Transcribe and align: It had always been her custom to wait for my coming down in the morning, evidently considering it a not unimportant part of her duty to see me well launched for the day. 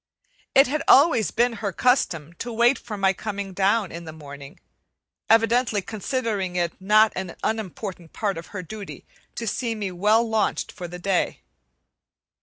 It 0.55 0.65
had 0.65 0.81
always 0.87 1.29
been 1.29 1.53
her 1.61 1.71
custom 1.71 2.33
to 2.39 2.51
wait 2.51 2.79
for 2.79 2.97
my 2.97 3.13
coming 3.13 3.53
down 3.53 3.91
in 3.91 4.05
the 4.05 4.11
morning, 4.11 4.59
evidently 5.29 5.79
considering 5.83 6.55
it 6.55 6.73
a 6.79 6.83
not 6.83 7.13
unimportant 7.43 8.11
part 8.11 8.35
of 8.35 8.47
her 8.47 8.63
duty 8.63 9.05
to 9.35 9.45
see 9.45 9.75
me 9.75 9.91
well 9.91 10.27
launched 10.27 10.71
for 10.71 10.87
the 10.87 10.97
day. 10.97 11.43